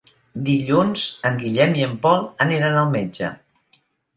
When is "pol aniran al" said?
2.07-2.91